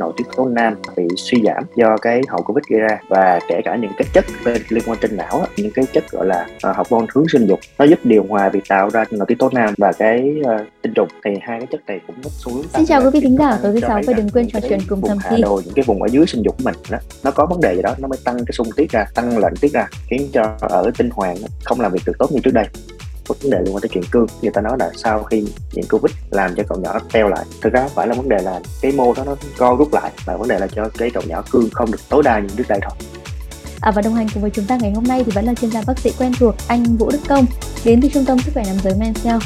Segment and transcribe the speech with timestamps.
[0.00, 3.60] nội tiết tố nam bị suy giảm do cái hậu covid gây ra và kể
[3.64, 4.24] cả những cái chất
[4.68, 7.84] liên quan trên não những cái chất gọi là uh, hormone hướng sinh dục nó
[7.84, 11.08] giúp điều hòa việc tạo ra nội tiết tố nam và cái uh, tinh trùng.
[11.24, 13.58] Thì hai cái chất này cũng có xu hướng Xin chào quý vị thính giả
[13.62, 16.02] tối thứ sáu và đừng quên trò chuyện cùng Thầm Thi đồ những cái vùng
[16.02, 18.18] ở dưới sinh dục của mình đó nó có vấn đề gì đó nó mới
[18.24, 21.80] tăng cái xung tiết ra tăng lệnh tiết ra khiến cho ở tinh hoàng không
[21.80, 22.66] làm việc được tốt như trước đây
[23.42, 24.26] vấn đề liên quan tới chuyện cương.
[24.42, 27.44] Người ta nói là sau khi nhiễm covid làm cho cậu nhỏ teo lại.
[27.62, 30.10] Thực ra không phải là vấn đề là cái mô đó nó co rút lại
[30.26, 32.68] mà vấn đề là cho cái cậu nhỏ cương không được tối đa như trước
[32.68, 32.92] đây thôi.
[33.80, 35.70] À, và đồng hành cùng với chúng ta ngày hôm nay thì vẫn là chuyên
[35.70, 37.46] gia bác sĩ quen thuộc anh Vũ Đức Công.
[37.84, 39.38] Đến từ trung tâm sức khỏe nam giới Mansell.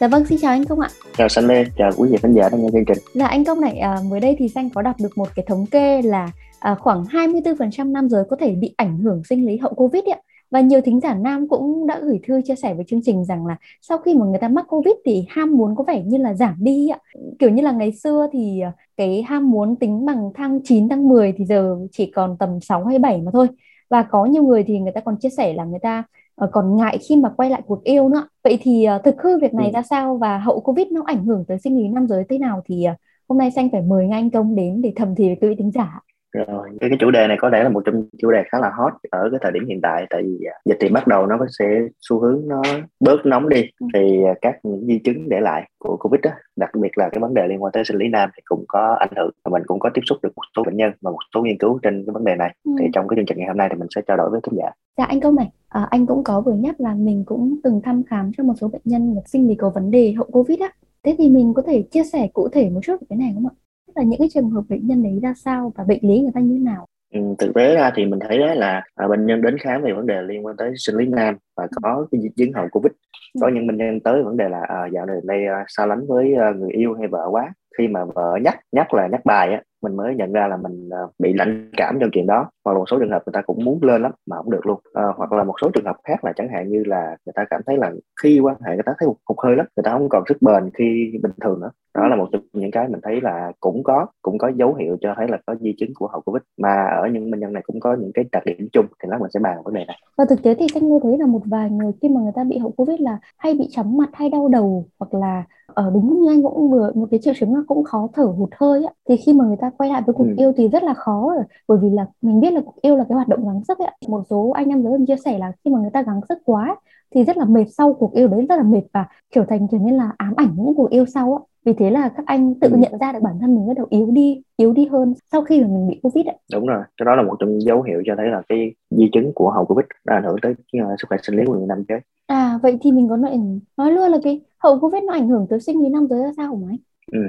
[0.00, 0.88] Dạ vâng, xin chào anh Công ạ.
[1.16, 2.98] Chào Sanh Lê, chào quý vị khán giả đang nghe chương trình.
[3.14, 5.66] Dạ anh Công này, à, mới đây thì Xanh có đọc được một cái thống
[5.70, 9.74] kê là à, khoảng 24% nam giới có thể bị ảnh hưởng sinh lý hậu
[9.74, 10.18] Covid ạ.
[10.50, 13.46] Và nhiều thính giả nam cũng đã gửi thư chia sẻ với chương trình rằng
[13.46, 16.34] là sau khi mà người ta mắc Covid thì ham muốn có vẻ như là
[16.34, 16.98] giảm đi ạ.
[17.38, 21.08] Kiểu như là ngày xưa thì à, cái ham muốn tính bằng thang 9, thang
[21.08, 23.46] 10 thì giờ chỉ còn tầm 6 hay 7 mà thôi.
[23.90, 26.04] Và có nhiều người thì người ta còn chia sẻ là người ta
[26.52, 29.54] còn ngại khi mà quay lại cuộc yêu nữa vậy thì uh, thực hư việc
[29.54, 29.72] này ừ.
[29.74, 32.62] ra sao và hậu covid nó ảnh hưởng tới sinh lý nam giới thế nào
[32.66, 32.96] thì uh,
[33.28, 35.54] hôm nay xanh phải mời ngay anh công đến để thầm thì với quý vị
[35.58, 36.00] tính giả
[36.32, 38.70] rồi cái, cái chủ đề này có lẽ là một trong chủ đề khá là
[38.74, 41.80] hot ở cái thời điểm hiện tại tại vì dịch thì bắt đầu nó sẽ
[42.00, 42.62] xu hướng nó
[43.00, 43.86] bớt nóng đi ừ.
[43.94, 47.34] thì các những di chứng để lại của covid đó đặc biệt là cái vấn
[47.34, 49.78] đề liên quan tới sinh lý nam thì cũng có ảnh hưởng và mình cũng
[49.78, 52.12] có tiếp xúc được một số bệnh nhân và một số nghiên cứu trên cái
[52.12, 52.72] vấn đề này ừ.
[52.80, 54.54] thì trong cái chương trình ngày hôm nay thì mình sẽ trao đổi với khán
[54.56, 57.80] giả dạ anh công này à, anh cũng có vừa nhắc là mình cũng từng
[57.84, 60.72] thăm khám cho một số bệnh nhân sinh lý có vấn đề hậu covid á.
[61.02, 63.46] Thế thì mình có thể chia sẻ cụ thể một chút về cái này không
[63.46, 63.54] ạ?
[63.94, 66.40] Là những cái trường hợp bệnh nhân ấy ra sao và bệnh lý người ta
[66.40, 66.86] như nào?
[67.14, 69.92] Ừ, thực tế ra thì mình thấy đó là à, bệnh nhân đến khám về
[69.92, 72.92] vấn đề liên quan tới sinh lý nam và có cái chứng hậu covid.
[73.40, 76.06] Có những bệnh nhân tới vấn đề là à, dạo này đây à, xa lánh
[76.08, 77.52] với à, người yêu hay vợ quá.
[77.78, 80.88] Khi mà vợ nhắc nhắc là nhắc bài á mình mới nhận ra là mình
[80.90, 82.50] ờ, bị lãnh cảm trong chuyện đó.
[82.64, 84.66] Hoặc là một số trường hợp người ta cũng muốn lên lắm mà không được
[84.66, 84.80] luôn.
[84.94, 87.44] À, hoặc là một số trường hợp khác là chẳng hạn như là người ta
[87.50, 87.92] cảm thấy là
[88.22, 90.70] khi quan hệ người ta thấy hụt hơi lắm người ta không còn sức bền
[90.74, 91.70] khi bình thường nữa.
[91.94, 94.96] Đó là một trong những cái mình thấy là cũng có cũng có dấu hiệu
[95.00, 96.42] cho thấy là có di chứng của hậu covid.
[96.58, 99.18] Mà ở những bệnh nhân này cũng có những cái đặc điểm chung thì lát
[99.20, 99.96] mình sẽ bàn vấn đề này.
[100.18, 102.44] Và thực tế thì cách nghe thấy là một vài người khi mà người ta
[102.44, 106.20] bị hậu covid là hay bị chóng mặt hay đau đầu hoặc là ở đúng
[106.20, 108.92] như anh cũng vừa một cái triệu chứng là cũng khó thở hụt hơi á.
[109.08, 110.34] Thì khi mà người ta quay lại với cuộc ừ.
[110.36, 113.04] yêu thì rất là khó rồi bởi vì là mình biết là cuộc yêu là
[113.08, 115.70] cái hoạt động gắng sức ấy một số anh em giới chia sẻ là khi
[115.70, 116.76] mà người ta gắng sức quá
[117.14, 119.78] thì rất là mệt sau cuộc yêu đấy rất là mệt và trở thành trở
[119.78, 122.68] nên là ám ảnh những cuộc yêu sau á vì thế là các anh tự
[122.70, 122.76] ừ.
[122.78, 125.60] nhận ra được bản thân mình bắt đầu yếu đi yếu đi hơn sau khi
[125.60, 126.36] mà mình bị covid ấy.
[126.52, 129.08] đúng rồi cái đó là một trong những dấu hiệu cho thấy là cái di
[129.12, 131.66] chứng của hậu covid đã ảnh hưởng tới uh, sức khỏe sinh lý của người
[131.66, 133.38] nam giới à vậy thì mình có nói
[133.76, 136.30] nói luôn là cái hậu covid nó ảnh hưởng tới sinh lý nam giới ra
[136.36, 136.78] sao hả anh
[137.12, 137.20] ừ.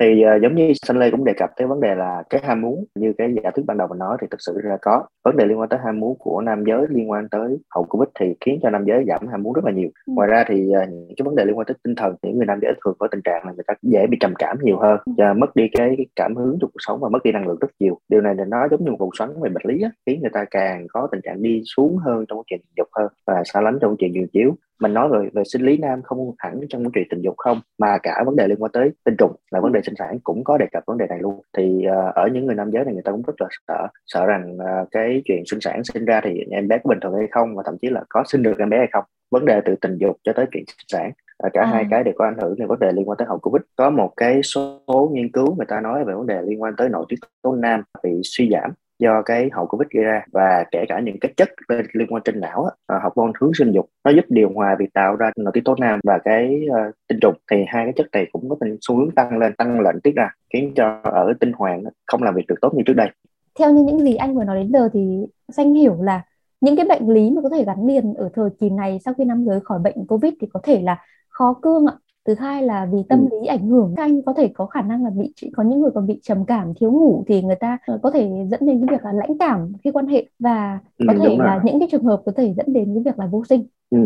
[0.00, 2.60] Thì uh, giống như Sanh Lê cũng đề cập tới vấn đề là cái ham
[2.60, 5.06] muốn như cái giả thuyết ban đầu mình nói thì thực sự ra có.
[5.24, 8.08] Vấn đề liên quan tới ham muốn của nam giới liên quan tới hậu covid
[8.20, 9.88] thì khiến cho nam giới giảm ham muốn rất là nhiều.
[10.06, 10.12] Ừ.
[10.16, 12.46] ngoài ra thì uh, những cái vấn đề liên quan tới tinh thần những người
[12.46, 14.98] nam giới thường có tình trạng là người ta dễ bị trầm cảm nhiều hơn
[15.04, 15.12] ừ.
[15.18, 17.70] và mất đi cái cảm hứng trong cuộc sống và mất đi năng lượng rất
[17.80, 17.98] nhiều.
[18.08, 20.30] Điều này thì nó giống như một vòng xoắn về bệnh lý á, khiến người
[20.32, 23.60] ta càng có tình trạng đi xuống hơn trong chuyện tình dục hơn và xa
[23.60, 26.82] lánh trong chuyện giường chiếu mình nói về về sinh lý nam không hẳn trong
[26.94, 29.72] chuyện tình dục không mà cả vấn đề liên quan tới tinh trùng là vấn
[29.72, 31.40] đề sinh sản cũng có đề cập vấn đề này luôn.
[31.56, 34.26] Thì uh, ở những người nam giới này người ta cũng rất là sợ sợ
[34.26, 37.26] rằng uh, cái chuyện sinh sản sinh ra thì em bé có bình thường hay
[37.30, 39.04] không và thậm chí là có sinh được em bé hay không.
[39.30, 41.10] Vấn đề từ tình dục cho tới chuyện sinh sản
[41.46, 41.66] uh, cả à.
[41.66, 43.62] hai cái đều có ảnh hưởng đến vấn đề liên quan tới hậu covid.
[43.76, 46.88] Có một cái số nghiên cứu người ta nói về vấn đề liên quan tới
[46.88, 50.84] nội tiết tố nam bị suy giảm do cái hậu covid gây ra và kể
[50.88, 51.48] cả những cái chất
[51.92, 54.92] liên quan trên não ờ, học môn hướng sinh dục nó giúp điều hòa việc
[54.94, 57.34] tạo ra nội tiết tố nam và cái uh, tinh trùng.
[57.50, 60.30] Thì hai cái chất này cũng có xu hướng tăng lên tăng lệnh tiết ra
[60.52, 63.08] khiến cho ở tinh hoàng không làm việc được tốt như trước đây.
[63.58, 66.22] Theo như những gì anh vừa nói đến giờ thì xanh hiểu là
[66.60, 69.24] những cái bệnh lý mà có thể gắn liền ở thời kỳ này sau khi
[69.24, 70.98] nam giới khỏi bệnh covid thì có thể là
[71.28, 73.28] khó cương ạ thứ hai là vì tâm ừ.
[73.30, 75.90] lý ảnh hưởng các anh có thể có khả năng là bị có những người
[75.94, 78.96] còn bị trầm cảm thiếu ngủ thì người ta ờ, có thể dẫn đến cái
[78.98, 80.28] việc là lãnh cảm khi quan hệ.
[80.38, 83.18] Và ừ, có thể là những cái trường hợp có thể dẫn đến cái việc
[83.18, 83.66] là vô sinh.
[83.90, 83.98] Ừ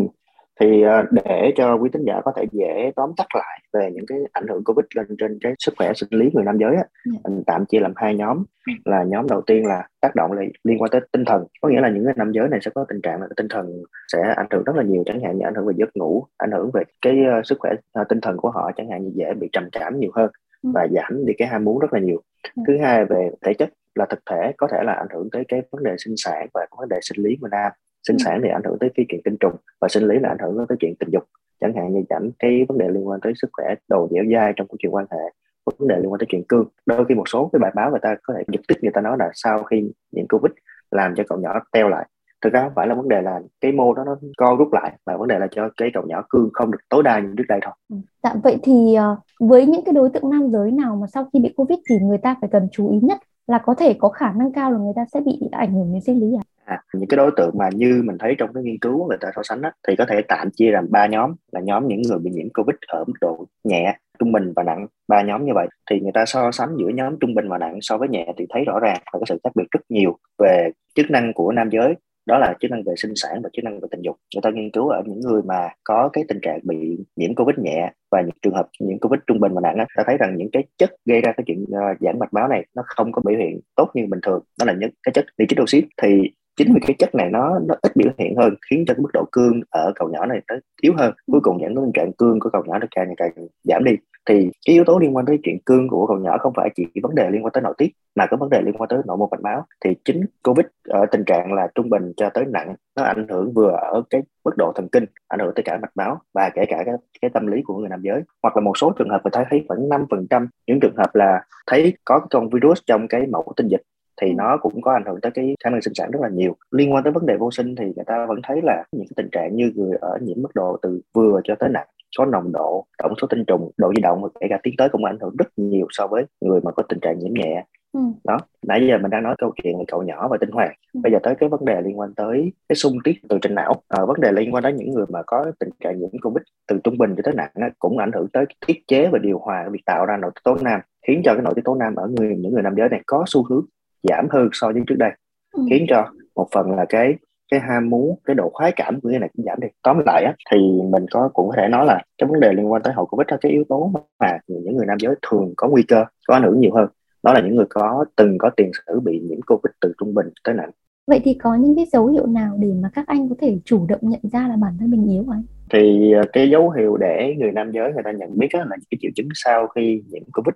[0.59, 4.05] thì ờ, để cho quý tín giả có thể dễ tóm tắt lại về những
[4.07, 6.75] cái ảnh hưởng covid lên trên cái sức khỏe sinh lý người nam giới á,
[6.75, 6.87] yeah.
[7.05, 7.19] Dạ.
[7.23, 8.73] mình tạm chia làm hai nhóm ừ.
[8.85, 11.81] là nhóm đầu tiên là tác động là liên quan tới tinh thần có nghĩa
[11.81, 13.83] là những người nam giới này sẽ có tình trạng là tinh thần
[14.13, 16.51] sẽ ảnh hưởng rất là nhiều chẳng hạn như ảnh hưởng về giấc ngủ ảnh
[16.51, 17.71] hưởng về cái uh, sức khỏe
[18.01, 20.31] uh, tinh thần của họ chẳng hạn như dễ bị trầm cảm nhiều hơn
[20.63, 20.69] ừ.
[20.73, 22.21] và giảm đi cái ham muốn rất là nhiều
[22.55, 22.63] ừ.
[22.67, 25.61] thứ hai về thể chất là thực thể có thể là ảnh hưởng tới cái
[25.71, 27.71] vấn đề sinh sản và vấn đề sinh lý của nam
[28.07, 28.23] sinh ừ.
[28.25, 30.65] sản thì ảnh hưởng tới cái chuyện tinh trùng và sinh lý là ảnh hưởng
[30.69, 31.23] tới chuyện tình dục
[31.61, 34.53] chẳng hạn như giảm cái vấn đề liên quan tới sức khỏe đầu dẻo dai
[34.55, 35.33] trong câu chuyện quan hệ
[35.65, 37.99] vấn đề liên quan tới chuyện cương đôi khi một số cái bài báo người
[38.01, 40.51] ta có thể giật tích người ta nói là sau khi nhiễm covid
[40.91, 42.07] làm cho cậu nhỏ teo lại
[42.41, 44.93] thực ra không phải là vấn đề là cái mô đó nó co rút lại
[45.05, 47.43] mà vấn đề là cho cái cậu nhỏ cương không được tối đa như trước
[47.47, 47.95] đây thôi ừ.
[48.23, 51.39] dạ vậy thì ờ, với những cái đối tượng nam giới nào mà sau khi
[51.39, 53.17] bị covid thì người ta phải cần chú ý nhất
[53.49, 56.01] là có thể có khả năng cao là người ta sẽ bị ảnh hưởng đến
[56.01, 56.43] sinh lý à?
[56.65, 59.31] À, những cái đối tượng mà như mình thấy trong cái nghiên cứu người ta
[59.35, 62.19] so sánh đó, thì có thể tạm chia làm ba nhóm là nhóm những người
[62.19, 65.67] bị nhiễm covid ở mức độ nhẹ trung bình và nặng ba nhóm như vậy
[65.89, 68.45] thì người ta so sánh giữa nhóm trung bình và nặng so với nhẹ thì
[68.49, 71.69] thấy rõ ràng là có sự khác biệt rất nhiều về chức năng của nam
[71.69, 71.95] giới
[72.29, 74.15] đó là chức năng về sinh sản và chức năng về tình dục.
[74.35, 77.57] Người ta nghiên cứu ở những người mà có cái tình trạng bị nhiễm covid
[77.57, 80.51] nhẹ và những trường hợp nhiễm covid trung bình và nặng ta thấy rằng những
[80.51, 83.39] cái chất gây ra cái chuyện ờ, giãn mạch máu này nó không có biểu
[83.39, 84.43] hiện tốt như bình thường.
[84.59, 86.09] Đó là những cái chất nitric oxide thì
[86.57, 89.09] chính vì cái chất này nó nó ít biểu hiện hơn, khiến cho cái mức
[89.13, 91.13] độ cương ở cầu nhỏ này nó yếu hơn.
[91.31, 93.83] Cuối cùng dẫn đến tình trạng cương của cầu nhỏ nó càng ngày càng giảm
[93.83, 93.91] đi
[94.25, 96.87] thì cái yếu tố liên quan tới chuyện cương của cậu nhỏ không phải chỉ
[97.03, 99.17] vấn đề liên quan tới nội tiết mà có vấn đề liên quan tới nội
[99.17, 99.65] mô mạch máu.
[99.85, 103.53] Thì chính covid ở tình trạng là trung bình cho tới nặng nó ảnh hưởng
[103.53, 106.65] vừa ở cái mức độ thần kinh ảnh hưởng tới cả mạch máu và kể
[106.67, 108.21] cả cái, cái tâm lý của người nam giới.
[108.43, 110.95] Hoặc là một số trường hợp người ta thấy khoảng năm phần trăm những trường
[110.97, 113.81] hợp là thấy có con virus trong cái mẫu tinh dịch
[114.21, 116.55] thì nó cũng có ảnh hưởng tới cái khả năng sinh sản rất là nhiều.
[116.71, 119.13] Liên quan tới vấn đề vô sinh thì người ta vẫn thấy là những cái
[119.15, 121.87] tình trạng như người ở nhiễm mức độ từ vừa cho tới nặng
[122.17, 124.89] số nồng độ tổng số tinh trùng độ di động và kể cả tiến tới
[124.89, 127.99] cũng ảnh hưởng rất nhiều so với người mà có tình trạng nhiễm nhẹ Ừ.
[128.23, 130.99] đó nãy giờ mình đang nói câu chuyện về cậu nhỏ và tinh hoàn ừ.
[131.03, 133.73] bây giờ tới cái vấn đề liên quan tới cái xung tiết từ trên não
[133.87, 136.79] à, vấn đề liên quan tới những người mà có tình trạng nhiễm covid từ
[136.83, 139.69] trung bình cho tới nặng á, cũng ảnh hưởng tới thiết chế và điều hòa
[139.71, 142.07] việc tạo ra nội tiết tố nam khiến cho cái nội tiết tố nam ở
[142.07, 143.65] người những người nam giới này có xu hướng
[144.03, 145.11] giảm hơn so với trước đây
[145.53, 145.63] ừ.
[145.69, 147.15] khiến cho một phần là cái
[147.49, 149.67] cái ham muốn cái độ khoái cảm của cái này cũng giảm đi.
[149.83, 150.57] Tóm lại á, thì
[150.89, 153.25] mình có cũng có thể nói là cái vấn đề liên quan tới hậu covid
[153.27, 156.43] là cái yếu tố mà những người nam giới thường có nguy cơ có ảnh
[156.43, 156.89] hưởng nhiều hơn.
[157.23, 160.27] Đó là những người có từng có tiền sử bị nhiễm covid từ trung bình
[160.43, 160.71] tới nặng.
[161.07, 163.85] Vậy thì có những cái dấu hiệu nào để mà các anh có thể chủ
[163.89, 165.43] động nhận ra là bản thân mình yếu anh?
[165.69, 168.87] Thì ờ, cái dấu hiệu để người nam giới người ta nhận biết là những
[168.91, 170.53] cái triệu chứng sau khi nhiễm covid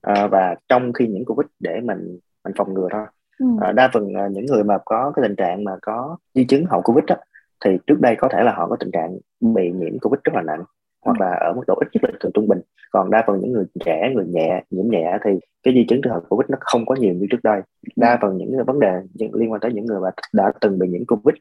[0.00, 3.06] à, và trong khi nhiễm covid để mình mình phòng ngừa thôi
[3.40, 3.46] ừ.
[3.60, 6.64] à, đa phần à, những người mà có cái tình trạng mà có di chứng
[6.64, 7.16] hậu covid đó,
[7.64, 10.42] thì trước đây có thể là họ có tình trạng bị nhiễm covid rất là
[10.42, 10.64] nặng
[11.04, 11.22] hoặc ừ.
[11.24, 12.60] là ở mức độ ít nhất là từ trung bình
[12.90, 15.30] còn đa phần những người trẻ người nhẹ nhiễm nhẹ thì
[15.62, 17.60] cái di chứng từ hậu covid nó không có nhiều như trước đây
[17.96, 18.16] đa ừ.
[18.22, 19.00] phần những vấn đề
[19.32, 21.34] liên quan tới những người mà đã từng bị nhiễm covid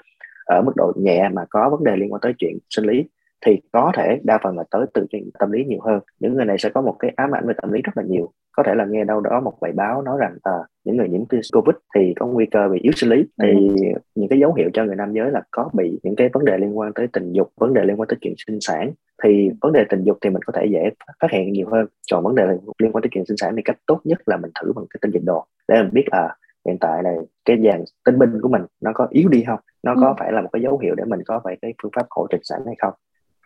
[0.46, 3.04] ở mức độ nhẹ mà có vấn đề liên quan tới chuyện sinh lý
[3.46, 6.46] thì có thể đa phần là tới từ chuyện tâm lý nhiều hơn những người
[6.46, 8.76] này sẽ có một cái ám ảnh về tâm lý rất là nhiều có thể
[8.76, 10.52] là nghe đâu đó một bài báo nói rằng à,
[10.84, 11.22] những người nhiễm
[11.54, 13.26] covid thì có nguy cơ bị yếu sinh lý.
[13.44, 14.00] Thì ừ.
[14.16, 16.58] những cái dấu hiệu cho người nam giới là có bị những cái vấn đề
[16.58, 18.92] liên quan tới tình dục vấn đề liên quan tới chuyện sinh sản.
[19.24, 20.90] Thì vấn đề tình dục thì mình có thể dễ
[21.22, 21.86] phát hiện nhiều hơn.
[22.12, 22.44] Còn vấn đề
[22.80, 25.00] liên quan tới chuyện sinh sản thì cách tốt nhất là mình thử bằng cái
[25.02, 25.46] tinh dịch đồ.
[25.68, 26.36] Để mình biết là
[26.66, 27.16] hiện tại này
[27.46, 29.60] cái dàn tinh binh của mình nó có yếu đi không?
[29.84, 30.14] Nó có ừ.
[30.20, 32.38] phải là một cái dấu hiệu để mình có phải cái phương pháp hỗ trợ
[32.42, 32.94] sản hay không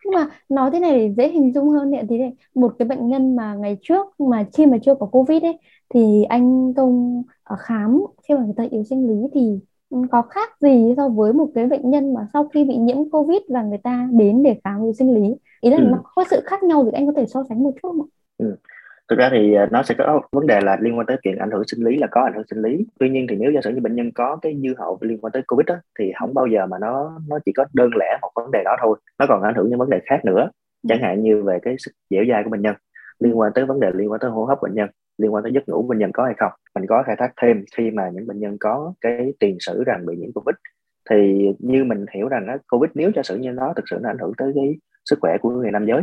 [0.05, 3.07] nhưng mà nói thế này để dễ hình dung hơn thì này một cái bệnh
[3.09, 5.57] nhân mà ngày trước mà khi mà chưa có covid ấy
[5.89, 9.59] thì anh công ở khám khi mà người ta yếu sinh lý thì
[10.11, 13.37] có khác gì so với một cái bệnh nhân mà sau khi bị nhiễm covid
[13.49, 15.83] và người ta đến để khám yếu sinh lý ý là ừ.
[15.83, 18.07] nó có sự khác nhau thì anh có thể so sánh một chút không ạ?
[18.37, 18.55] Ừ
[19.09, 21.51] thực ra thì à, nó sẽ có vấn đề là liên quan tới chuyện ảnh
[21.51, 22.85] hưởng sinh lý là có ảnh hưởng sinh lý.
[22.99, 25.31] Tuy nhiên thì nếu giả sử như bệnh nhân có cái dư hậu liên quan
[25.31, 28.31] tới covid đó, thì không bao giờ mà nó nó chỉ có đơn lẻ một
[28.35, 28.99] vấn đề đó thôi.
[29.19, 30.49] Nó còn ảnh hưởng những vấn đề khác nữa.
[30.87, 32.75] Chẳng hạn như về cái sức dẻo dai của bệnh nhân
[33.19, 35.51] liên quan tới vấn đề liên quan tới hô hấp bệnh nhân liên quan tới
[35.53, 36.51] giấc ngủ bệnh nhân có hay không.
[36.75, 40.05] Mình có khai thác thêm khi mà những bệnh nhân có cái tiền sử rằng
[40.05, 40.55] bị nhiễm covid.
[41.09, 44.09] Thì như mình hiểu rằng đó, covid nếu cho sử như nó thực sự nó
[44.09, 46.01] ảnh hưởng tới cái sức khỏe của người nam giới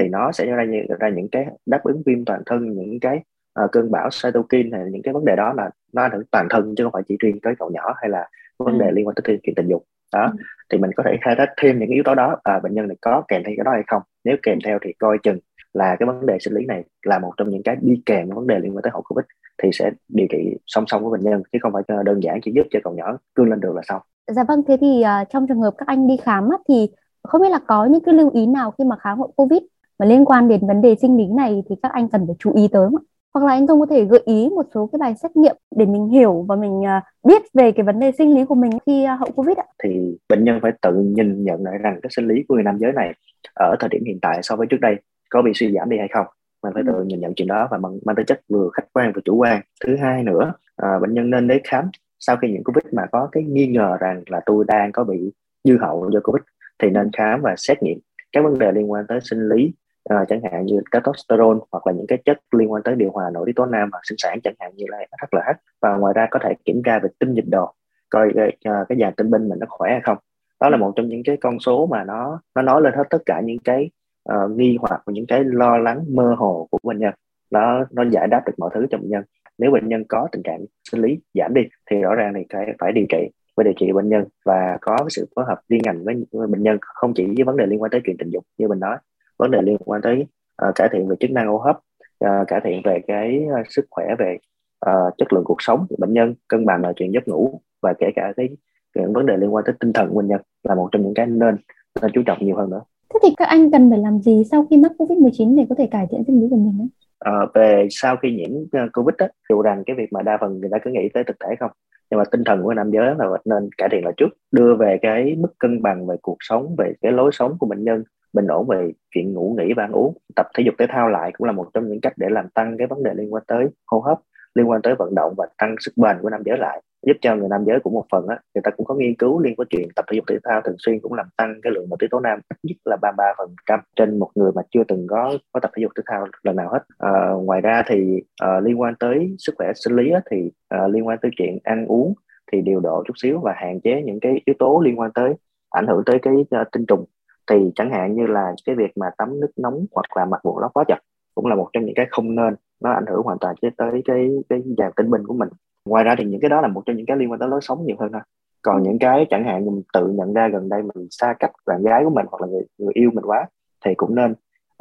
[0.00, 0.64] thì nó sẽ ra
[0.98, 3.20] ra những cái đáp ứng viêm toàn thân những cái
[3.64, 6.46] uh, cơn bão cytokine hay những cái vấn đề đó là nó ảnh hưởng toàn
[6.50, 8.92] thân chứ không phải chỉ riêng tới cậu nhỏ hay là vấn đề ừ.
[8.92, 10.44] liên quan tới chuyện tình dục đó ừ.
[10.70, 12.96] thì mình có thể khai thác thêm những yếu tố đó à, bệnh nhân này
[13.00, 15.38] có kèm theo cái đó hay không nếu kèm theo thì coi chừng
[15.72, 18.46] là cái vấn đề sinh lý này là một trong những cái đi kèm vấn
[18.46, 19.24] đề liên quan tới hậu covid
[19.62, 22.52] thì sẽ điều trị song song với bệnh nhân chứ không phải đơn giản chỉ
[22.54, 25.46] giúp cho cậu nhỏ cương lên được là xong dạ vâng thế thì uh, trong
[25.46, 26.88] trường hợp các anh đi khám á, thì
[27.22, 29.62] không biết là có những cái lưu ý nào khi mà khám hậu covid
[30.02, 32.52] mà liên quan đến vấn đề sinh lý này thì các anh cần phải chú
[32.54, 33.04] ý tới không?
[33.34, 35.86] hoặc là anh Thông có thể gợi ý một số cái bài xét nghiệm để
[35.86, 39.06] mình hiểu và mình uh, biết về cái vấn đề sinh lý của mình khi
[39.14, 39.64] uh, hậu Covid ạ?
[39.84, 42.78] Thì bệnh nhân phải tự nhìn nhận lại rằng cái sinh lý của người nam
[42.78, 43.14] giới này
[43.54, 44.96] ở thời điểm hiện tại so với trước đây
[45.30, 46.26] có bị suy giảm đi hay không.
[46.62, 46.92] Mình phải ừ.
[46.92, 49.36] tự nhìn nhận chuyện đó và mang, mang tính chất vừa khách quan vừa chủ
[49.36, 49.60] quan.
[49.84, 51.90] Thứ hai nữa, uh, bệnh nhân nên đến khám
[52.20, 55.32] sau khi nhiễm covid mà có cái nghi ngờ rằng là tôi đang có bị
[55.64, 56.42] dư hậu do covid
[56.78, 57.98] thì nên khám và xét nghiệm
[58.32, 59.72] các vấn đề liên quan tới sinh lý
[60.14, 63.30] uh, chẳng hạn như testosterone hoặc là những cái chất liên quan tới điều hòa
[63.30, 66.28] nội tiết tố nam và sinh sản chẳng hạn như là HLH và ngoài ra
[66.30, 67.74] có thể kiểm tra về tinh dịch đồ
[68.10, 70.18] coi cái, uh, cái dàn tinh binh mình nó khỏe hay không.
[70.60, 73.18] Đó là một trong những cái con số mà nó nó nói lên hết tất
[73.26, 73.90] cả những cái
[74.32, 77.14] uh, nghi hoặc và những cái lo lắng mơ hồ của bệnh nhân.
[77.50, 79.24] Nó nó giải đáp được mọi thứ cho bệnh nhân.
[79.58, 82.66] Nếu bệnh nhân có tình trạng sinh lý giảm đi thì rõ ràng thì phải
[82.78, 84.24] phải điều trị phải điều trị bệnh nhân.
[84.44, 87.66] Và có sự phối hợp liên ngành với bệnh nhân không chỉ với vấn đề
[87.66, 88.96] liên quan tới chuyện tình dục như mình nói
[89.42, 90.26] vấn đề liên quan tới
[90.68, 91.76] uh, cải thiện về chức năng hô hấp
[92.24, 94.38] uh, cải thiện về cái uh, sức khỏe về
[94.86, 97.94] uh, chất lượng cuộc sống của bệnh nhân cân bằng là chuyện giấc ngủ và
[97.98, 98.48] kể cả cái,
[98.92, 101.14] cái vấn đề liên quan tới tinh thần của bệnh nhân là một trong những
[101.14, 101.56] cái nên
[102.02, 102.82] nên chú trọng nhiều hơn nữa
[103.14, 105.74] thế thì các anh cần phải làm gì sau khi mắc covid 19 để có
[105.78, 106.88] thể cải thiện sinh lý của mình ấy?
[107.18, 108.50] À, về sau khi nhiễm
[108.92, 111.36] covid đó, dù rằng cái việc mà đa phần người ta cứ nghĩ tới thực
[111.40, 111.70] thể không
[112.10, 114.98] nhưng mà tinh thần của nam giới là nên cải thiện là trước đưa về
[115.02, 118.46] cái mức cân bằng về cuộc sống về cái lối sống của bệnh nhân bình
[118.46, 120.14] ổn về chuyện ngủ nghỉ và ăn uống.
[120.36, 122.76] Tập thể dục thể thao lại cũng là một trong những cách để làm tăng
[122.78, 124.18] cái vấn đề liên quan tới hô hấp
[124.54, 127.36] liên quan tới vận động và tăng sức bền của nam giới lại giúp cho
[127.36, 129.68] người nam giới cũng một phần á người ta cũng có nghiên cứu liên quan
[129.70, 132.06] chuyện tập thể dục thể thao thường xuyên cũng làm tăng cái lượng nội tiết
[132.10, 135.38] tố nam ít nhất là 33 phần trăm trên một người mà chưa từng có
[135.52, 136.82] có tập thể dục thể thao lần nào hết.
[136.98, 140.88] À, ngoài ra thì à, liên quan tới sức khỏe sinh lý á, thì à,
[140.88, 142.14] liên quan tới chuyện ăn uống
[142.52, 145.34] thì điều độ chút xíu và hạn chế những cái yếu tố liên quan tới
[145.70, 147.04] ảnh hưởng tới cái uh, tinh trùng
[147.50, 150.58] thì chẳng hạn như là cái việc mà tắm nước nóng hoặc là mặc quần
[150.58, 150.98] lót quá chặt
[151.34, 154.28] cũng là một trong những cái không nên nó ảnh hưởng hoàn toàn tới cái
[154.48, 155.48] cái dàn tinh binh của mình.
[155.84, 157.60] Ngoài ra thì những cái đó là một trong những cái liên quan tới lối
[157.62, 158.20] sống nhiều hơn thôi.
[158.62, 161.50] Còn những cái chẳng hạn như mình tự nhận ra gần đây mình xa cách
[161.66, 163.46] bạn gái của mình hoặc là người, người yêu mình quá
[163.84, 164.34] thì cũng nên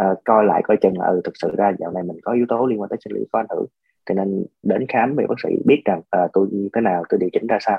[0.03, 2.45] uh, coi lại coi chừng là ừ thực sự ra dạo này mình có yếu
[2.49, 3.65] tố liên quan tới sinh lý có ảnh hưởng.
[4.09, 7.19] Thì nên đến khám về bác sĩ biết rằng uh, tôi như thế nào tôi
[7.19, 7.77] điều chỉnh ra sao.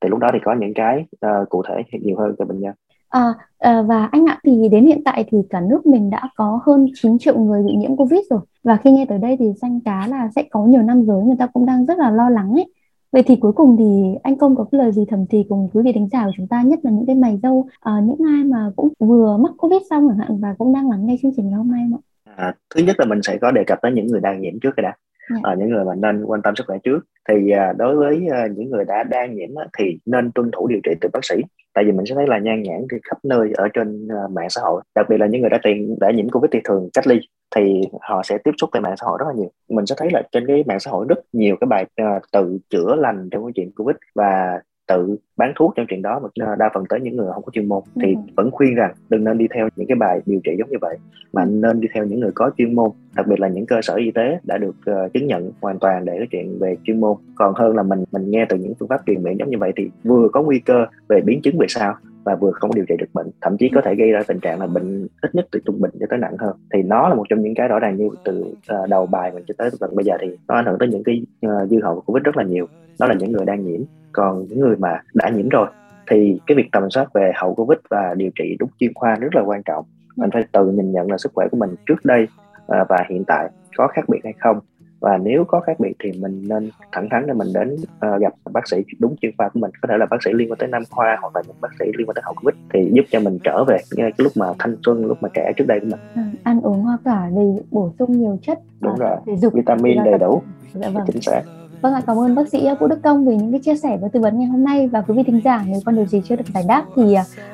[0.00, 2.74] Thì lúc đó thì có những cái uh, cụ thể nhiều hơn cho bệnh nhân
[3.12, 6.60] À, à, và anh ạ thì đến hiện tại thì cả nước mình đã có
[6.66, 9.80] hơn 9 triệu người bị nhiễm Covid rồi và khi nghe tới đây thì danh
[9.80, 12.52] cá là sẽ có nhiều nam giới người ta cũng đang rất là lo lắng
[12.52, 12.72] ấy
[13.12, 15.82] Vậy thì cuối cùng thì anh Công có cái lời gì thầm thì cùng quý
[15.84, 18.44] vị đánh giá của chúng ta nhất là những cái mày dâu à, những ai
[18.44, 21.48] mà cũng vừa mắc Covid xong chẳng hạn và cũng đang lắng nghe chương trình
[21.48, 22.34] ngày hôm nay không ạ?
[22.36, 24.70] À, thứ nhất là mình sẽ có đề cập tới những người đang nhiễm trước
[24.76, 25.42] cái đã yeah.
[25.44, 25.50] Dạ.
[25.50, 28.46] à, những người mà nên quan tâm sức khỏe trước thì à, đối với à,
[28.56, 31.36] những người đã đang nhiễm á, thì nên tuân thủ điều trị từ bác sĩ
[31.74, 34.50] tại vì mình sẽ thấy là nhan nhản thì khắp nơi ở trên ờ, mạng
[34.50, 37.06] xã hội đặc biệt là những người đã tiền đã nhiễm covid thì thường cách
[37.06, 37.20] ly
[37.56, 39.50] thì họ sẽ tiếp xúc với mạng xã hội rất là nhiều.
[39.68, 42.22] Mình sẽ thấy là trên cái mạng xã hội rất nhiều cái bài ờ, uh,
[42.32, 46.54] tự chữa lành trong cái chuyện covid và tự bán thuốc trong chuyện đó mà
[46.58, 47.82] đa phần tới những người không có chuyên môn.
[48.02, 48.20] Thì ừ.
[48.36, 50.96] vẫn khuyên rằng đừng nên đi theo những cái bài điều trị giống như vậy
[51.32, 53.94] mà nên đi theo những người có chuyên môn đặc biệt là những cơ sở
[53.94, 57.16] y tế đã được uh, chứng nhận hoàn toàn để cái chuyện về chuyên môn.
[57.34, 59.72] Còn hơn là mình mình nghe từ những phương pháp truyền miệng giống như vậy
[59.76, 62.94] thì vừa có nguy cơ về biến chứng về sau và vừa không điều trị
[62.98, 65.60] được bệnh thậm chí có thể gây ra tình trạng là bệnh ít nhất từ
[65.66, 66.56] trung bình cho tới nặng hơn.
[66.72, 69.44] Thì nó là một trong những cái rõ ràng như từ uh, đầu bài mình
[69.46, 71.94] cho tới tận bây giờ thì nó ảnh hưởng tới những cái uh, dư hậu
[71.94, 72.66] của covid rất là nhiều.
[73.00, 73.80] Đó là những người đang nhiễm.
[74.12, 75.66] Còn những người mà đã nhiễm rồi
[76.10, 79.34] thì cái việc tầm soát về hậu covid và điều trị đúng chuyên khoa rất
[79.34, 79.84] là quan trọng.
[80.16, 82.26] Mình phải tự nhìn nhận là sức khỏe của mình trước đây
[82.62, 84.58] uh, và hiện tại có khác biệt hay không
[85.02, 88.34] và nếu có khác biệt thì mình nên thẳng thắn để mình đến uh, gặp
[88.52, 89.70] bác sĩ đúng chuyên khoa của mình.
[89.82, 91.84] Có thể là bác sĩ liên quan tới nam khoa hoặc là những bác sĩ
[91.98, 94.46] liên quan tới hậu covid thì giúp cho mình trở về ngay cái lúc mà
[94.58, 96.00] thanh xuân lúc mà trẻ trước đây của mình.
[96.14, 100.04] À, ăn uống hoa quả đầy bổ sung nhiều chất đúng rồi thể dục vitamin
[100.04, 100.42] đầy đủ.
[100.74, 101.04] Dạ vâng.
[101.06, 101.42] chính xác.
[101.82, 104.08] Vâng ạ, cảm ơn bác sĩ Vũ Đức Công vì những cái chia sẻ và
[104.08, 104.86] tư vấn ngày hôm nay.
[104.86, 107.02] Và quý vị thính giả nếu có điều gì chưa được giải đáp thì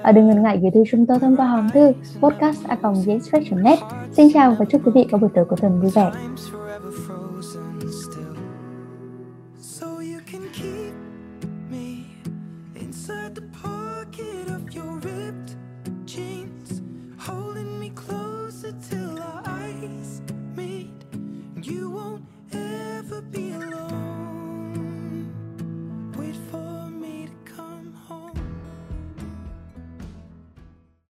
[0.08, 2.62] uh, đừng ngần ngại gửi thư chúng tôi thông qua hòm thư podcast
[3.50, 3.78] net.
[4.12, 6.10] Xin chào và chúc quý vị có buổi tối cuối tuần vui vẻ.